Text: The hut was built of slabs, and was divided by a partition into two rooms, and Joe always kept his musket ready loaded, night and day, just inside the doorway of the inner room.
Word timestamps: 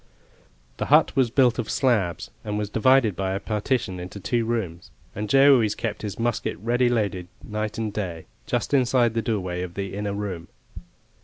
The 0.77 0.87
hut 0.87 1.15
was 1.15 1.29
built 1.29 1.59
of 1.59 1.69
slabs, 1.69 2.31
and 2.43 2.57
was 2.57 2.71
divided 2.71 3.15
by 3.15 3.33
a 3.33 3.39
partition 3.39 3.99
into 3.99 4.19
two 4.19 4.45
rooms, 4.45 4.89
and 5.13 5.29
Joe 5.29 5.53
always 5.53 5.75
kept 5.75 6.01
his 6.01 6.17
musket 6.17 6.57
ready 6.57 6.89
loaded, 6.89 7.27
night 7.43 7.77
and 7.77 7.93
day, 7.93 8.25
just 8.47 8.73
inside 8.73 9.13
the 9.13 9.21
doorway 9.21 9.61
of 9.61 9.75
the 9.75 9.93
inner 9.93 10.13
room. 10.15 10.47